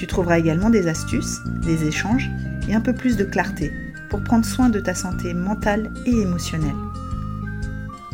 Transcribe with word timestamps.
Tu 0.00 0.06
trouveras 0.06 0.38
également 0.38 0.70
des 0.70 0.88
astuces, 0.88 1.40
des 1.62 1.84
échanges 1.84 2.30
et 2.70 2.74
un 2.74 2.80
peu 2.80 2.94
plus 2.94 3.18
de 3.18 3.24
clarté 3.24 3.70
pour 4.08 4.24
prendre 4.24 4.46
soin 4.46 4.70
de 4.70 4.80
ta 4.80 4.94
santé 4.94 5.34
mentale 5.34 5.92
et 6.06 6.22
émotionnelle. 6.22 6.74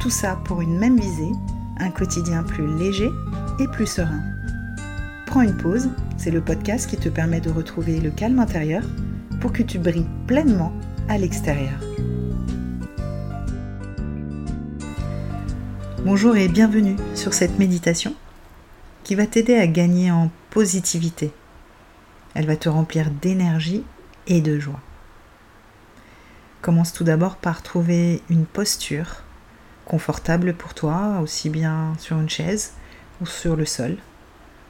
Tout 0.01 0.11
ça 0.11 0.37
pour 0.47 0.63
une 0.63 0.81
même 0.81 0.99
visée, 0.99 1.31
un 1.79 1.91
quotidien 1.91 2.43
plus 2.43 2.67
léger 2.77 3.09
et 3.61 3.69
plus 3.69 3.87
serein. 3.87 4.21
Prends 5.27 5.43
une 5.43 5.57
pause, 5.57 5.89
c'est 6.17 6.33
le 6.33 6.41
podcast 6.41 6.91
qui 6.91 6.97
te 6.97 7.09
permet 7.09 7.41
de 7.41 7.51
retrouver 7.51 8.01
le 8.01 8.11
calme 8.11 8.41
intérieur 8.41 8.83
pour 9.41 9.53
que 9.53 9.63
tu 9.63 9.79
brilles 9.79 10.09
pleinement 10.27 10.73
à 11.09 11.19
l'extérieur. 11.19 11.79
Bonjour 16.05 16.37
et 16.37 16.49
bienvenue 16.49 16.97
sur 17.15 17.33
cette 17.33 17.61
méditation 17.61 18.13
qui 19.05 19.15
va 19.15 19.29
t'aider 19.29 19.55
à 19.55 19.69
gagner 19.69 20.11
en 20.11 20.33
positivité 20.51 21.31
elle 22.37 22.47
va 22.47 22.57
te 22.57 22.69
remplir 22.69 23.11
d'énergie 23.11 23.83
et 24.27 24.43
de 24.43 24.59
joie. 24.59 24.81
Commence 26.61 26.93
tout 26.93 27.03
d'abord 27.03 27.37
par 27.37 27.63
trouver 27.63 28.23
une 28.29 28.45
posture 28.45 29.23
confortable 29.87 30.53
pour 30.53 30.75
toi, 30.75 31.21
aussi 31.23 31.49
bien 31.49 31.95
sur 31.99 32.21
une 32.21 32.29
chaise 32.29 32.75
ou 33.23 33.27
sur 33.27 33.57
le 33.57 33.65
sol, 33.65 33.97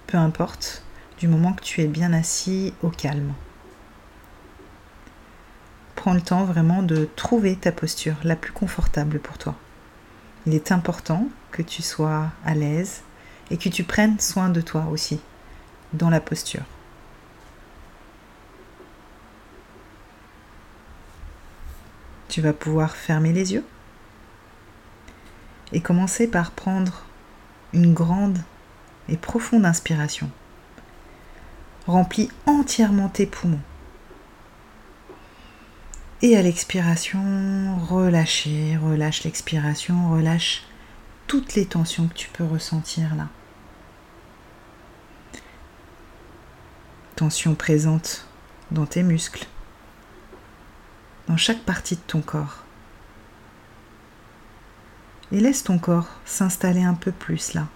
peu 0.06 0.16
importe, 0.16 0.84
du 1.18 1.26
moment 1.26 1.54
que 1.54 1.62
tu 1.64 1.80
es 1.80 1.88
bien 1.88 2.12
assis 2.12 2.72
au 2.84 2.88
calme. 2.88 3.32
Prends 5.96 6.14
le 6.14 6.20
temps 6.20 6.44
vraiment 6.44 6.84
de 6.84 7.08
trouver 7.16 7.56
ta 7.56 7.72
posture 7.72 8.16
la 8.22 8.36
plus 8.36 8.52
confortable 8.52 9.18
pour 9.18 9.38
toi. 9.38 9.56
Il 10.46 10.54
est 10.54 10.70
important 10.70 11.26
que 11.50 11.62
tu 11.62 11.82
sois 11.82 12.30
à 12.44 12.54
l'aise 12.54 13.00
et 13.50 13.56
que 13.56 13.70
tu 13.70 13.82
prennes 13.82 14.20
soin 14.20 14.50
de 14.50 14.60
toi 14.60 14.86
aussi 14.92 15.18
dans 15.94 16.10
la 16.10 16.20
posture. 16.20 16.62
Tu 22.36 22.42
vas 22.42 22.52
pouvoir 22.52 22.96
fermer 22.96 23.32
les 23.32 23.54
yeux 23.54 23.64
et 25.72 25.80
commencer 25.80 26.26
par 26.26 26.50
prendre 26.50 27.06
une 27.72 27.94
grande 27.94 28.38
et 29.08 29.16
profonde 29.16 29.64
inspiration. 29.64 30.30
Remplis 31.86 32.28
entièrement 32.44 33.08
tes 33.08 33.24
poumons. 33.24 33.62
Et 36.20 36.36
à 36.36 36.42
l'expiration, 36.42 37.78
relâchez, 37.88 38.76
relâche 38.76 39.24
l'expiration, 39.24 40.10
relâche 40.10 40.64
toutes 41.28 41.54
les 41.54 41.64
tensions 41.64 42.06
que 42.06 42.12
tu 42.12 42.28
peux 42.28 42.44
ressentir 42.44 43.14
là. 43.14 43.28
Tension 47.14 47.54
présente 47.54 48.26
dans 48.72 48.84
tes 48.84 49.02
muscles, 49.02 49.46
dans 51.28 51.36
chaque 51.36 51.62
partie 51.62 51.96
de 51.96 52.00
ton 52.06 52.20
corps. 52.20 52.64
Et 55.32 55.40
laisse 55.40 55.64
ton 55.64 55.78
corps 55.78 56.08
s'installer 56.24 56.82
un 56.82 56.94
peu 56.94 57.10
plus 57.10 57.54
là, 57.54 57.66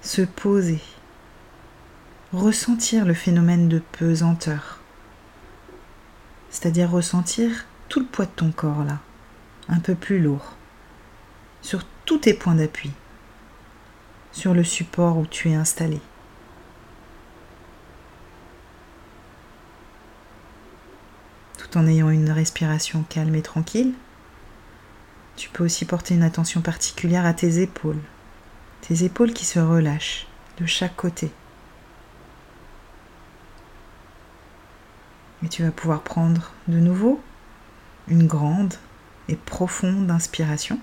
se 0.00 0.22
poser, 0.22 0.80
ressentir 2.32 3.04
le 3.04 3.14
phénomène 3.14 3.68
de 3.68 3.80
pesanteur, 3.98 4.80
c'est-à-dire 6.50 6.90
ressentir 6.90 7.64
tout 7.88 8.00
le 8.00 8.06
poids 8.06 8.26
de 8.26 8.30
ton 8.30 8.50
corps 8.50 8.84
là, 8.84 8.98
un 9.68 9.78
peu 9.78 9.94
plus 9.94 10.20
lourd, 10.20 10.54
sur 11.60 11.84
tous 12.04 12.18
tes 12.18 12.34
points 12.34 12.56
d'appui, 12.56 12.90
sur 14.32 14.52
le 14.52 14.64
support 14.64 15.18
où 15.18 15.26
tu 15.26 15.50
es 15.50 15.54
installé. 15.54 16.00
En 21.76 21.86
ayant 21.86 22.10
une 22.10 22.30
respiration 22.30 23.04
calme 23.08 23.34
et 23.34 23.42
tranquille. 23.42 23.92
Tu 25.36 25.48
peux 25.48 25.64
aussi 25.64 25.84
porter 25.84 26.14
une 26.14 26.22
attention 26.22 26.60
particulière 26.60 27.26
à 27.26 27.32
tes 27.32 27.60
épaules, 27.60 28.00
tes 28.82 29.04
épaules 29.04 29.32
qui 29.32 29.44
se 29.44 29.58
relâchent 29.58 30.26
de 30.58 30.66
chaque 30.66 30.96
côté. 30.96 31.30
Et 35.44 35.48
tu 35.48 35.62
vas 35.62 35.70
pouvoir 35.70 36.02
prendre 36.02 36.52
de 36.68 36.78
nouveau 36.78 37.20
une 38.08 38.26
grande 38.26 38.74
et 39.28 39.36
profonde 39.36 40.10
inspiration, 40.10 40.78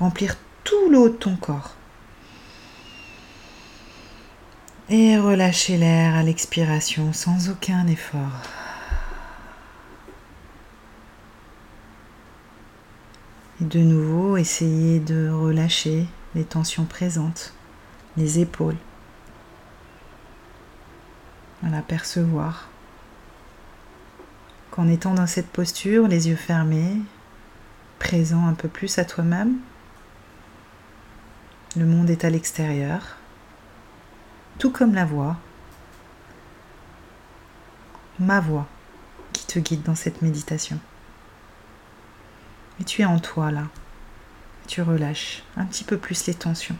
remplir 0.00 0.36
tout 0.64 0.88
le 0.90 0.98
haut 0.98 1.08
de 1.08 1.14
ton 1.14 1.36
corps. 1.36 1.74
Et 4.88 5.16
relâcher 5.16 5.76
l'air 5.76 6.14
à 6.16 6.22
l'expiration 6.22 7.12
sans 7.12 7.50
aucun 7.50 7.86
effort. 7.86 8.61
De 13.62 13.78
nouveau, 13.78 14.36
essayez 14.36 14.98
de 14.98 15.28
relâcher 15.28 16.06
les 16.34 16.44
tensions 16.44 16.84
présentes, 16.84 17.54
les 18.16 18.40
épaules. 18.40 18.76
Voilà, 21.62 21.80
percevoir 21.82 22.68
qu'en 24.72 24.88
étant 24.88 25.14
dans 25.14 25.28
cette 25.28 25.48
posture, 25.48 26.08
les 26.08 26.28
yeux 26.28 26.36
fermés, 26.36 26.96
présent 28.00 28.46
un 28.46 28.54
peu 28.54 28.68
plus 28.68 28.98
à 28.98 29.04
toi-même, 29.04 29.58
le 31.76 31.86
monde 31.86 32.10
est 32.10 32.24
à 32.24 32.30
l'extérieur, 32.30 33.16
tout 34.58 34.70
comme 34.70 34.94
la 34.94 35.04
voix, 35.04 35.36
ma 38.18 38.40
voix 38.40 38.66
qui 39.32 39.46
te 39.46 39.58
guide 39.58 39.82
dans 39.82 39.94
cette 39.94 40.20
méditation. 40.20 40.80
Et 42.82 42.84
tu 42.84 43.02
es 43.02 43.04
en 43.04 43.20
toi 43.20 43.52
là. 43.52 43.68
Tu 44.66 44.82
relâches 44.82 45.44
un 45.56 45.64
petit 45.66 45.84
peu 45.84 45.98
plus 45.98 46.26
les 46.26 46.34
tensions. 46.34 46.76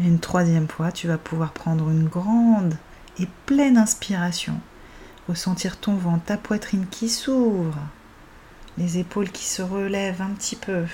Et 0.00 0.04
une 0.04 0.20
troisième 0.20 0.68
fois, 0.68 0.90
tu 0.90 1.06
vas 1.06 1.18
pouvoir 1.18 1.52
prendre 1.52 1.90
une 1.90 2.08
grande 2.08 2.78
et 3.18 3.28
pleine 3.44 3.76
inspiration. 3.76 4.58
Ressentir 5.28 5.78
ton 5.78 5.96
ventre, 5.96 6.24
ta 6.24 6.38
poitrine 6.38 6.86
qui 6.90 7.10
s'ouvre, 7.10 7.76
les 8.78 8.96
épaules 8.96 9.30
qui 9.30 9.44
se 9.44 9.60
relèvent 9.60 10.22
un 10.22 10.30
petit 10.30 10.56
peu. 10.56 10.86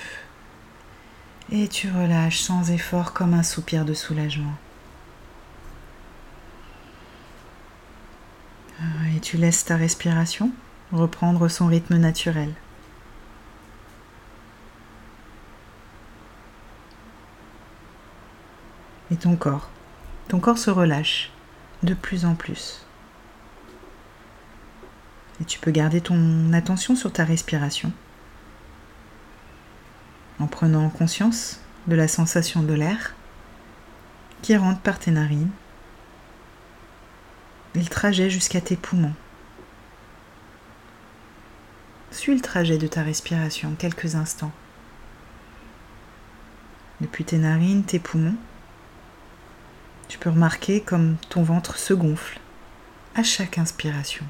Et 1.53 1.69
tu 1.69 1.89
relâches 1.89 2.41
sans 2.41 2.71
effort 2.71 3.13
comme 3.13 3.33
un 3.33 3.43
soupir 3.43 3.85
de 3.85 3.93
soulagement. 3.93 4.55
Et 9.15 9.21
tu 9.21 9.37
laisses 9.37 9.63
ta 9.63 9.77
respiration 9.77 10.51
reprendre 10.91 11.47
son 11.47 11.67
rythme 11.67 11.95
naturel. 11.95 12.53
Et 19.11 19.15
ton 19.17 19.35
corps, 19.35 19.69
ton 20.27 20.39
corps 20.39 20.57
se 20.57 20.71
relâche 20.71 21.31
de 21.83 21.93
plus 21.93 22.25
en 22.25 22.35
plus. 22.35 22.85
Et 25.41 25.45
tu 25.45 25.59
peux 25.59 25.71
garder 25.71 26.01
ton 26.01 26.53
attention 26.53 26.95
sur 26.95 27.11
ta 27.11 27.23
respiration 27.23 27.91
en 30.39 30.47
prenant 30.47 30.89
conscience 30.89 31.59
de 31.87 31.95
la 31.95 32.07
sensation 32.07 32.63
de 32.63 32.73
l'air 32.73 33.15
qui 34.41 34.55
rentre 34.55 34.81
par 34.81 34.99
tes 34.99 35.11
narines 35.11 35.51
et 37.73 37.79
le 37.79 37.87
trajet 37.87 38.29
jusqu'à 38.29 38.61
tes 38.61 38.75
poumons. 38.75 39.13
Suis 42.11 42.33
le 42.33 42.41
trajet 42.41 42.77
de 42.77 42.87
ta 42.87 43.03
respiration 43.03 43.75
quelques 43.77 44.15
instants. 44.15 44.53
Depuis 47.01 47.25
tes 47.25 47.37
narines, 47.37 47.83
tes 47.83 47.99
poumons, 47.99 48.37
tu 50.07 50.17
peux 50.17 50.29
remarquer 50.29 50.81
comme 50.81 51.17
ton 51.29 51.43
ventre 51.43 51.77
se 51.77 51.93
gonfle 51.93 52.39
à 53.15 53.23
chaque 53.23 53.57
inspiration. 53.57 54.25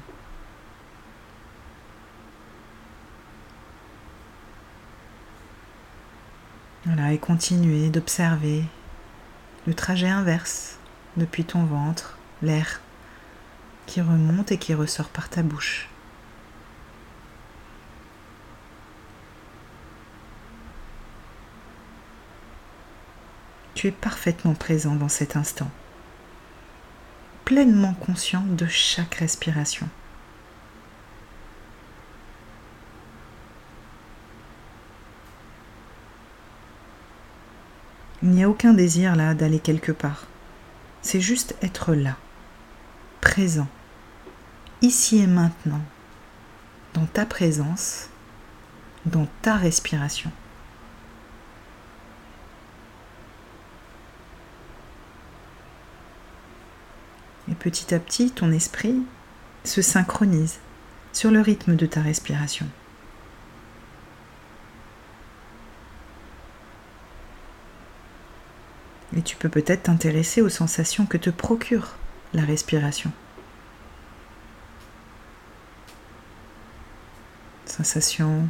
Voilà, 6.84 7.12
et 7.12 7.18
continuer 7.18 7.90
d'observer 7.90 8.64
le 9.66 9.74
trajet 9.74 10.08
inverse 10.08 10.78
depuis 11.16 11.44
ton 11.44 11.64
ventre, 11.64 12.16
l'air 12.42 12.80
qui 13.86 14.00
remonte 14.00 14.52
et 14.52 14.58
qui 14.58 14.72
ressort 14.72 15.08
par 15.08 15.28
ta 15.28 15.42
bouche. 15.42 15.88
Parfaitement 23.90 24.54
présent 24.54 24.94
dans 24.94 25.08
cet 25.08 25.36
instant, 25.36 25.70
pleinement 27.44 27.94
conscient 27.94 28.42
de 28.42 28.66
chaque 28.66 29.16
respiration. 29.16 29.88
Il 38.22 38.30
n'y 38.30 38.42
a 38.42 38.48
aucun 38.48 38.72
désir 38.72 39.14
là 39.14 39.34
d'aller 39.34 39.60
quelque 39.60 39.92
part. 39.92 40.26
C'est 41.02 41.20
juste 41.20 41.54
être 41.62 41.94
là, 41.94 42.16
présent, 43.20 43.68
ici 44.82 45.18
et 45.18 45.28
maintenant, 45.28 45.82
dans 46.94 47.06
ta 47.06 47.26
présence, 47.26 48.08
dans 49.04 49.28
ta 49.42 49.54
respiration. 49.54 50.32
Et 57.50 57.54
petit 57.54 57.94
à 57.94 57.98
petit, 57.98 58.30
ton 58.30 58.50
esprit 58.52 59.02
se 59.64 59.82
synchronise 59.82 60.58
sur 61.12 61.30
le 61.30 61.40
rythme 61.40 61.76
de 61.76 61.86
ta 61.86 62.00
respiration. 62.02 62.66
Et 69.16 69.22
tu 69.22 69.36
peux 69.36 69.48
peut-être 69.48 69.84
t'intéresser 69.84 70.42
aux 70.42 70.48
sensations 70.48 71.06
que 71.06 71.16
te 71.16 71.30
procure 71.30 71.96
la 72.34 72.42
respiration. 72.42 73.12
Sensation 77.64 78.48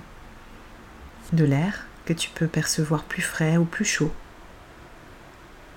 de 1.33 1.45
l'air 1.45 1.87
que 2.05 2.13
tu 2.13 2.31
peux 2.31 2.47
percevoir 2.47 3.05
plus 3.05 3.23
frais 3.23 3.57
ou 3.57 3.65
plus 3.65 3.85
chaud. 3.85 4.13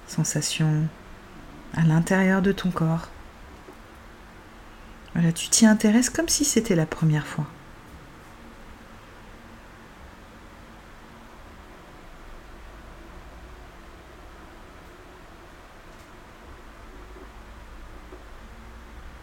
Sensation 0.07 0.88
à 1.75 1.81
l'intérieur 1.83 2.42
de 2.42 2.51
ton 2.51 2.71
corps. 2.71 3.07
Voilà, 5.13 5.31
tu 5.31 5.50
t'y 5.50 5.66
intéresses 5.66 6.10
comme 6.10 6.30
si 6.30 6.45
c'était 6.45 6.75
la 6.75 6.86
première 6.86 7.27
fois. 7.27 7.45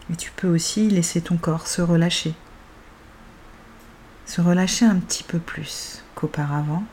Mais 0.09 0.15
tu 0.15 0.31
peux 0.31 0.47
aussi 0.47 0.89
laisser 0.89 1.21
ton 1.21 1.37
corps 1.37 1.67
se 1.67 1.81
relâcher. 1.81 2.33
Se 4.25 4.41
relâcher 4.41 4.85
un 4.85 4.97
petit 4.97 5.23
peu 5.23 5.39
plus 5.39 6.03
qu'auparavant, 6.15 6.83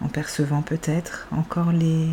en 0.00 0.08
percevant 0.08 0.62
peut-être 0.62 1.26
encore 1.30 1.72
les 1.72 2.10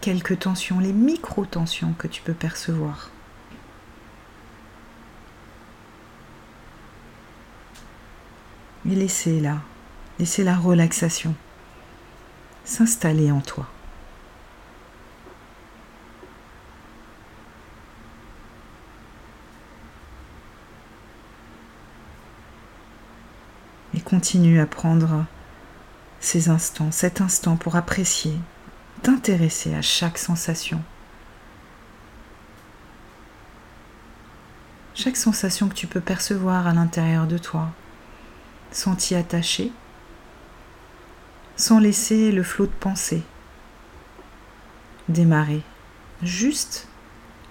quelques 0.00 0.38
tensions, 0.40 0.78
les 0.80 0.92
micro-tensions 0.92 1.94
que 1.98 2.06
tu 2.06 2.22
peux 2.22 2.34
percevoir. 2.34 3.10
Et 8.86 8.94
laisser 8.94 9.40
là, 9.40 9.58
laisser 10.18 10.44
la 10.44 10.56
relaxation 10.56 11.34
s'installer 12.64 13.30
en 13.30 13.40
toi. 13.40 13.66
Et 23.94 24.00
continue 24.00 24.60
à 24.60 24.66
prendre 24.66 25.24
ces 26.20 26.50
instants, 26.50 26.92
cet 26.92 27.20
instant 27.20 27.56
pour 27.56 27.76
apprécier 27.76 28.38
t'intéresser 29.02 29.74
à 29.74 29.82
chaque 29.82 30.18
sensation. 30.18 30.82
Chaque 34.94 35.16
sensation 35.16 35.68
que 35.68 35.74
tu 35.74 35.86
peux 35.86 36.00
percevoir 36.00 36.66
à 36.66 36.72
l'intérieur 36.72 37.26
de 37.26 37.38
toi, 37.38 37.70
sans 38.72 38.96
t'y 38.96 39.14
attacher, 39.14 39.72
sans 41.56 41.78
laisser 41.78 42.32
le 42.32 42.42
flot 42.42 42.66
de 42.66 42.72
pensée 42.72 43.22
démarrer, 45.08 45.62
juste 46.22 46.86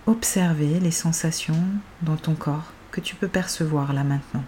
observer 0.05 0.79
les 0.79 0.91
sensations 0.91 1.63
dans 2.01 2.15
ton 2.15 2.35
corps 2.35 2.71
que 2.91 3.01
tu 3.01 3.15
peux 3.15 3.27
percevoir 3.27 3.93
là 3.93 4.03
maintenant. 4.03 4.43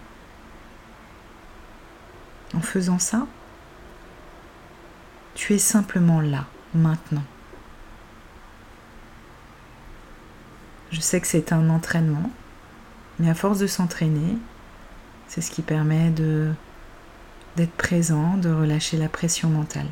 En 2.54 2.60
faisant 2.60 2.98
ça, 2.98 3.26
tu 5.34 5.54
es 5.54 5.58
simplement 5.58 6.20
là 6.20 6.46
maintenant. 6.74 7.24
Je 10.90 11.00
sais 11.00 11.20
que 11.20 11.26
c'est 11.26 11.52
un 11.52 11.70
entraînement, 11.70 12.30
mais 13.18 13.30
à 13.30 13.34
force 13.34 13.58
de 13.58 13.66
s'entraîner, 13.66 14.36
c'est 15.28 15.40
ce 15.40 15.50
qui 15.50 15.62
permet 15.62 16.10
de 16.10 16.52
d'être 17.56 17.72
présent, 17.72 18.36
de 18.36 18.50
relâcher 18.50 18.96
la 18.96 19.08
pression 19.08 19.48
mentale. 19.48 19.88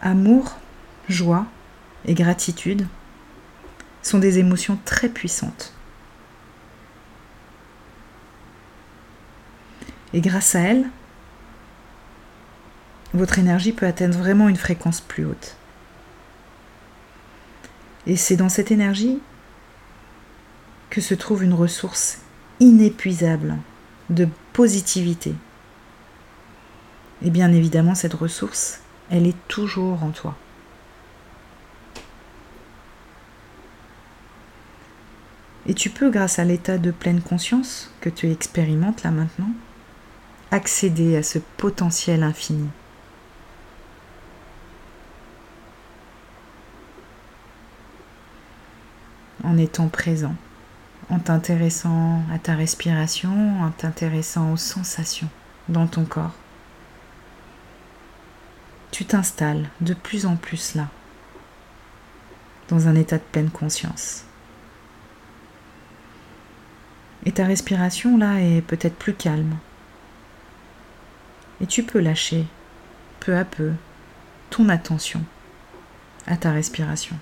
Amour, 0.00 0.56
joie 1.08 1.44
et 2.06 2.14
gratitude 2.14 2.86
sont 4.02 4.18
des 4.18 4.38
émotions 4.38 4.78
très 4.84 5.08
puissantes. 5.08 5.72
Et 10.12 10.20
grâce 10.20 10.54
à 10.54 10.60
elles, 10.60 10.88
votre 13.14 13.38
énergie 13.38 13.72
peut 13.72 13.86
atteindre 13.86 14.18
vraiment 14.18 14.48
une 14.48 14.56
fréquence 14.56 15.00
plus 15.00 15.24
haute. 15.24 15.56
Et 18.06 18.16
c'est 18.16 18.36
dans 18.36 18.48
cette 18.48 18.70
énergie 18.70 19.18
que 20.88 21.00
se 21.00 21.14
trouve 21.14 21.44
une 21.44 21.54
ressource 21.54 22.18
inépuisable 22.58 23.56
de 24.10 24.28
positivité. 24.52 25.34
Et 27.22 27.30
bien 27.30 27.52
évidemment, 27.52 27.94
cette 27.94 28.14
ressource, 28.14 28.80
elle 29.10 29.26
est 29.26 29.36
toujours 29.48 30.02
en 30.02 30.10
toi. 30.10 30.36
Et 35.66 35.74
tu 35.74 35.90
peux, 35.90 36.10
grâce 36.10 36.38
à 36.38 36.44
l'état 36.44 36.78
de 36.78 36.90
pleine 36.90 37.20
conscience 37.20 37.92
que 38.00 38.08
tu 38.08 38.30
expérimentes 38.30 39.02
là 39.02 39.10
maintenant, 39.10 39.50
accéder 40.50 41.16
à 41.16 41.22
ce 41.22 41.38
potentiel 41.38 42.22
infini. 42.22 42.68
En 49.44 49.56
étant 49.56 49.88
présent, 49.88 50.34
en 51.08 51.18
t'intéressant 51.18 52.22
à 52.32 52.38
ta 52.38 52.54
respiration, 52.54 53.62
en 53.62 53.70
t'intéressant 53.70 54.52
aux 54.52 54.56
sensations 54.56 55.28
dans 55.68 55.86
ton 55.86 56.04
corps. 56.04 56.34
Tu 58.90 59.04
t'installes 59.04 59.68
de 59.80 59.94
plus 59.94 60.26
en 60.26 60.36
plus 60.36 60.74
là, 60.74 60.88
dans 62.68 62.88
un 62.88 62.94
état 62.94 63.18
de 63.18 63.22
pleine 63.22 63.50
conscience. 63.50 64.24
Et 67.26 67.32
ta 67.32 67.44
respiration 67.44 68.16
là 68.16 68.40
est 68.40 68.62
peut-être 68.62 68.96
plus 68.96 69.14
calme. 69.14 69.56
Et 71.60 71.66
tu 71.66 71.82
peux 71.82 72.00
lâcher 72.00 72.46
peu 73.20 73.36
à 73.36 73.44
peu 73.44 73.72
ton 74.48 74.68
attention 74.68 75.22
à 76.26 76.36
ta 76.36 76.52
respiration. 76.52 77.16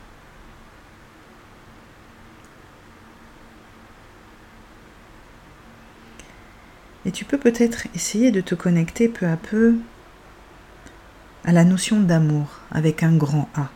Et 7.04 7.10
tu 7.10 7.24
peux 7.24 7.38
peut-être 7.38 7.86
essayer 7.94 8.30
de 8.30 8.40
te 8.40 8.54
connecter 8.54 9.08
peu 9.08 9.26
à 9.26 9.36
peu 9.36 9.76
à 11.44 11.52
la 11.52 11.64
notion 11.64 12.00
d'amour 12.00 12.60
avec 12.70 13.02
un 13.02 13.16
grand 13.16 13.48
A. 13.54 13.70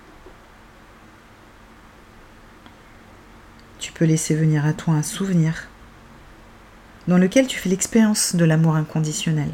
Tu 3.79 3.91
peux 3.91 4.05
laisser 4.05 4.37
venir 4.37 4.67
à 4.67 4.75
toi 4.75 4.95
un 4.95 5.03
souvenir 5.03 5.69
dans 7.09 7.19
lequel 7.19 7.47
tu 7.47 7.59
fais 7.59 7.69
l'expérience 7.69 8.37
de 8.37 8.45
l'amour 8.45 8.77
inconditionnel. 8.77 9.51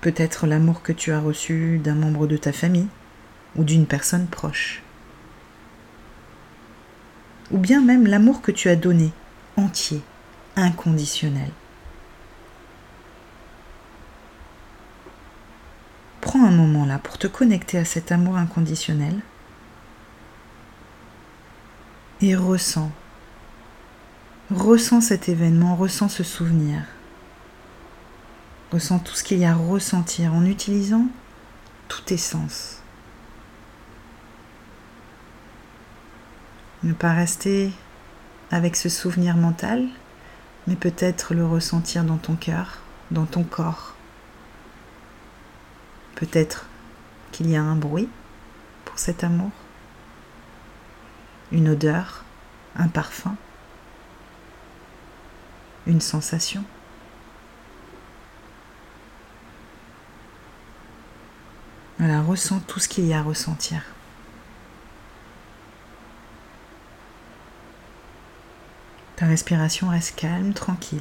Peut-être 0.00 0.46
l'amour 0.46 0.82
que 0.82 0.92
tu 0.92 1.12
as 1.12 1.20
reçu 1.20 1.78
d'un 1.78 1.94
membre 1.94 2.26
de 2.26 2.36
ta 2.36 2.52
famille 2.52 2.88
ou 3.56 3.64
d'une 3.64 3.86
personne 3.86 4.26
proche. 4.26 4.82
ou 7.50 7.58
bien 7.58 7.80
même 7.80 8.06
l'amour 8.06 8.42
que 8.42 8.52
tu 8.52 8.68
as 8.68 8.76
donné, 8.76 9.12
entier, 9.56 10.02
inconditionnel. 10.56 11.50
Prends 16.20 16.44
un 16.44 16.50
moment 16.50 16.86
là 16.86 16.98
pour 16.98 17.18
te 17.18 17.26
connecter 17.26 17.78
à 17.78 17.84
cet 17.84 18.10
amour 18.12 18.36
inconditionnel 18.36 19.20
et 22.20 22.34
ressens. 22.34 22.90
Ressens 24.50 25.00
cet 25.00 25.30
événement, 25.30 25.74
ressens 25.74 26.10
ce 26.10 26.22
souvenir. 26.22 26.82
Ressens 28.72 28.98
tout 28.98 29.14
ce 29.14 29.24
qu'il 29.24 29.38
y 29.38 29.46
a 29.46 29.52
à 29.52 29.54
ressentir 29.54 30.34
en 30.34 30.44
utilisant 30.44 31.06
tous 31.88 32.02
tes 32.02 32.18
sens. 32.18 32.82
Ne 36.82 36.92
pas 36.92 37.14
rester 37.14 37.72
avec 38.50 38.76
ce 38.76 38.90
souvenir 38.90 39.34
mental, 39.34 39.88
mais 40.66 40.76
peut-être 40.76 41.32
le 41.32 41.46
ressentir 41.46 42.04
dans 42.04 42.18
ton 42.18 42.34
cœur, 42.36 42.80
dans 43.10 43.24
ton 43.24 43.44
corps. 43.44 43.94
Peut-être 46.16 46.66
qu'il 47.32 47.48
y 47.48 47.56
a 47.56 47.62
un 47.62 47.76
bruit 47.76 48.10
pour 48.84 48.98
cet 48.98 49.24
amour, 49.24 49.52
une 51.50 51.70
odeur, 51.70 52.24
un 52.76 52.88
parfum, 52.88 53.36
une 55.86 56.00
sensation. 56.00 56.64
Voilà, 61.98 62.22
ressens 62.22 62.60
tout 62.60 62.80
ce 62.80 62.88
qu'il 62.88 63.06
y 63.06 63.14
a 63.14 63.20
à 63.20 63.22
ressentir. 63.22 63.82
Ta 69.16 69.26
respiration 69.26 69.88
reste 69.88 70.16
calme, 70.16 70.52
tranquille. 70.54 71.00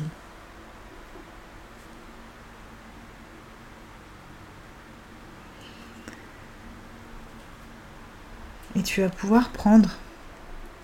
Et 8.75 8.83
tu 8.83 9.01
vas 9.01 9.09
pouvoir 9.09 9.49
prendre 9.49 9.89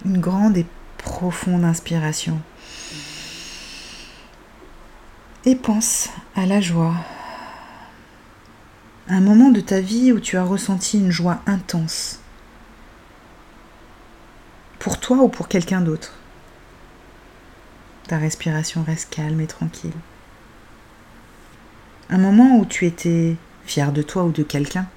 une 0.06 0.20
grande 0.20 0.58
et 0.58 0.66
profonde 0.98 1.64
inspiration. 1.64 2.42
Et 5.46 5.56
pense 5.56 6.10
à 6.36 6.46
la 6.46 6.60
joie, 6.60 6.96
un 9.08 9.22
moment 9.22 9.50
de 9.50 9.62
ta 9.62 9.80
vie 9.80 10.12
où 10.12 10.20
tu 10.20 10.38
as 10.38 10.44
ressenti 10.44 11.00
une 11.00 11.12
joie 11.12 11.42
intense. 11.48 12.20
Pour 14.80 15.00
toi 15.00 15.18
ou 15.18 15.30
pour 15.30 15.48
quelqu'un 15.48 15.82
d'autre. 15.82 16.14
Ta 18.08 18.18
respiration 18.18 18.84
reste 18.84 19.10
calme 19.10 19.40
et 19.40 19.48
tranquille. 19.48 19.94
Un 22.10 22.18
moment 22.18 22.58
où 22.58 22.66
tu 22.66 22.86
étais 22.86 23.36
fier 23.66 23.92
de 23.92 24.02
toi 24.02 24.26
ou 24.26 24.32
de 24.32 24.44
quelqu'un. 24.44 24.88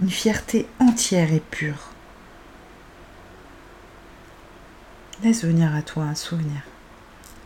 Une 0.00 0.10
fierté 0.10 0.66
entière 0.78 1.32
et 1.32 1.40
pure. 1.40 1.90
Laisse 5.22 5.44
venir 5.44 5.74
à 5.74 5.82
toi 5.82 6.04
un 6.04 6.14
souvenir 6.14 6.62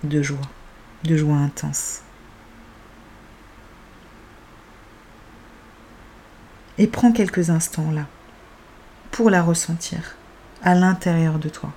de 0.05 0.23
joie, 0.23 0.39
de 1.05 1.17
joie 1.17 1.37
intense. 1.37 2.01
Et 6.79 6.87
prends 6.87 7.13
quelques 7.13 7.51
instants 7.51 7.91
là 7.93 8.07
pour 9.13 9.31
la 9.31 9.43
ressentir 9.43 10.17
à 10.63 10.75
l'intérieur 10.75 11.39
de 11.39 11.49
toi 11.49 11.73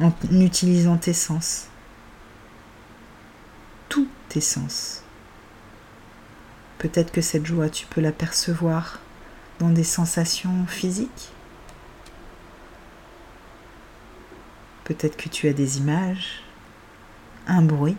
en 0.00 0.12
utilisant 0.30 0.98
tes 0.98 1.14
sens. 1.14 1.68
Tous 3.88 4.08
tes 4.28 4.42
sens. 4.42 5.02
Peut-être 6.78 7.10
que 7.10 7.22
cette 7.22 7.46
joie, 7.46 7.70
tu 7.70 7.86
peux 7.86 8.02
la 8.02 8.12
percevoir 8.12 9.00
dans 9.60 9.70
des 9.70 9.84
sensations 9.84 10.66
physiques. 10.66 11.30
Peut-être 14.84 15.16
que 15.16 15.28
tu 15.28 15.48
as 15.48 15.52
des 15.52 15.78
images, 15.78 16.42
un 17.46 17.62
bruit. 17.62 17.96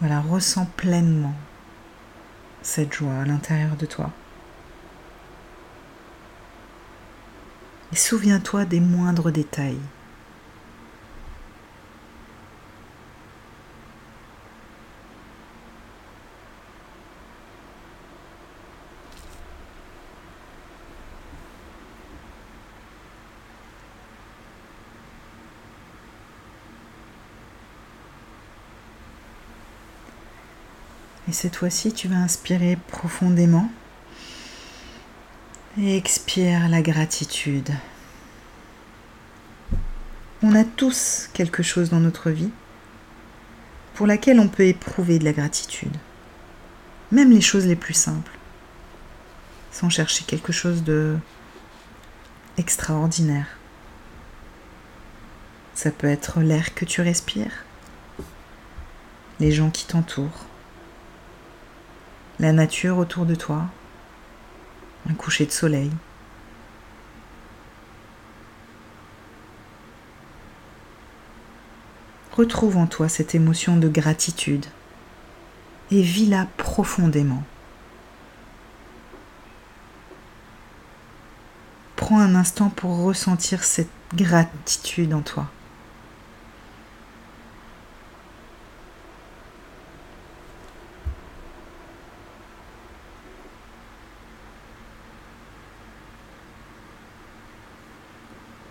Voilà, 0.00 0.20
ressens 0.20 0.66
pleinement 0.76 1.34
cette 2.62 2.92
joie 2.92 3.14
à 3.14 3.24
l'intérieur 3.24 3.76
de 3.76 3.86
toi. 3.86 4.10
Et 7.92 7.96
souviens-toi 7.96 8.64
des 8.64 8.80
moindres 8.80 9.30
détails. 9.30 9.78
Et 31.28 31.32
cette 31.32 31.56
fois-ci, 31.56 31.92
tu 31.92 32.08
vas 32.08 32.16
inspirer 32.16 32.76
profondément 32.88 33.70
et 35.78 35.96
expire 35.96 36.68
la 36.68 36.82
gratitude. 36.82 37.70
On 40.42 40.54
a 40.54 40.64
tous 40.64 41.30
quelque 41.32 41.62
chose 41.62 41.90
dans 41.90 42.00
notre 42.00 42.30
vie 42.30 42.50
pour 43.94 44.06
laquelle 44.06 44.40
on 44.40 44.48
peut 44.48 44.66
éprouver 44.66 45.18
de 45.18 45.24
la 45.24 45.32
gratitude. 45.32 45.96
Même 47.10 47.30
les 47.30 47.40
choses 47.40 47.66
les 47.66 47.76
plus 47.76 47.94
simples. 47.94 48.32
Sans 49.72 49.88
chercher 49.88 50.24
quelque 50.24 50.52
chose 50.52 50.82
de 50.82 51.16
extraordinaire. 52.56 53.46
Ça 55.74 55.90
peut 55.90 56.06
être 56.06 56.40
l'air 56.40 56.74
que 56.74 56.84
tu 56.84 57.00
respires, 57.00 57.64
les 59.40 59.50
gens 59.50 59.70
qui 59.70 59.86
t'entourent, 59.86 60.46
la 62.40 62.52
nature 62.52 62.98
autour 62.98 63.26
de 63.26 63.34
toi, 63.34 63.66
un 65.08 65.14
coucher 65.14 65.46
de 65.46 65.52
soleil. 65.52 65.90
Retrouve 72.32 72.76
en 72.76 72.86
toi 72.86 73.08
cette 73.08 73.36
émotion 73.36 73.76
de 73.76 73.88
gratitude 73.88 74.66
et 75.92 76.02
vis-la 76.02 76.46
profondément. 76.56 77.44
Prends 81.94 82.18
un 82.18 82.34
instant 82.34 82.70
pour 82.70 83.04
ressentir 83.04 83.62
cette 83.62 83.88
gratitude 84.14 85.14
en 85.14 85.20
toi. 85.20 85.48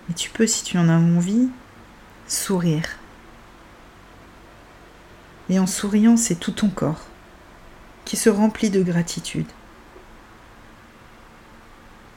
Et 0.09 0.13
tu 0.13 0.29
peux, 0.29 0.47
si 0.47 0.63
tu 0.63 0.77
en 0.77 0.89
as 0.89 0.97
envie, 0.97 1.49
sourire. 2.27 2.85
Et 5.49 5.59
en 5.59 5.67
souriant, 5.67 6.17
c'est 6.17 6.35
tout 6.35 6.51
ton 6.51 6.69
corps 6.69 7.05
qui 8.05 8.17
se 8.17 8.29
remplit 8.29 8.69
de 8.69 8.83
gratitude. 8.83 9.47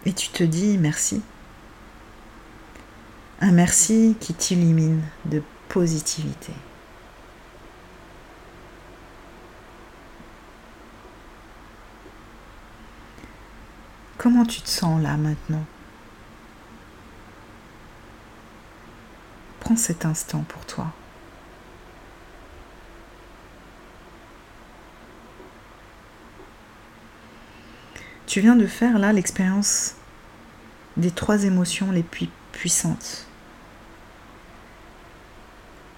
Et 0.04 0.12
tu 0.12 0.28
te 0.28 0.42
dis 0.42 0.78
merci. 0.78 1.22
Un 3.40 3.52
merci 3.52 4.16
qui 4.20 4.34
t'illumine 4.34 5.02
de 5.26 5.42
positivité. 5.68 6.52
Comment 14.16 14.44
tu 14.44 14.62
te 14.62 14.68
sens 14.68 15.02
là 15.02 15.16
maintenant? 15.16 15.64
Prends 19.66 19.74
cet 19.74 20.04
instant 20.06 20.44
pour 20.46 20.64
toi. 20.64 20.92
Tu 28.28 28.40
viens 28.40 28.54
de 28.54 28.68
faire 28.68 29.00
là 29.00 29.12
l'expérience 29.12 29.96
des 30.96 31.10
trois 31.10 31.42
émotions 31.42 31.90
les 31.90 32.04
plus 32.04 32.28
puissantes. 32.52 33.26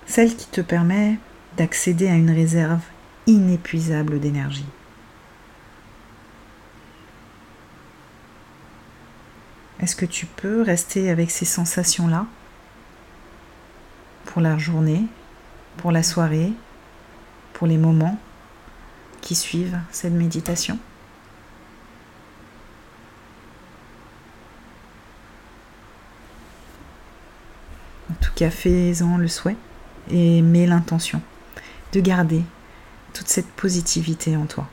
Celle 0.06 0.34
qui 0.34 0.46
te 0.46 0.62
permet 0.62 1.18
d'accéder 1.58 2.08
à 2.08 2.14
une 2.14 2.30
réserve 2.30 2.80
inépuisable 3.26 4.18
d'énergie. 4.18 4.64
Est-ce 9.80 9.94
que 9.94 10.06
tu 10.06 10.24
peux 10.24 10.62
rester 10.62 11.10
avec 11.10 11.30
ces 11.30 11.44
sensations-là 11.44 12.24
pour 14.28 14.42
la 14.42 14.58
journée, 14.58 15.06
pour 15.78 15.90
la 15.90 16.02
soirée, 16.02 16.52
pour 17.54 17.66
les 17.66 17.78
moments 17.78 18.18
qui 19.22 19.34
suivent 19.34 19.80
cette 19.90 20.12
méditation 20.12 20.78
En 28.10 28.14
tout 28.24 28.32
cas, 28.34 28.50
fais-en 28.50 29.16
le 29.16 29.28
souhait 29.28 29.56
et 30.10 30.42
mets 30.42 30.66
l'intention 30.66 31.22
de 31.92 32.00
garder 32.00 32.42
toute 33.14 33.28
cette 33.28 33.48
positivité 33.48 34.36
en 34.36 34.46
toi. 34.46 34.66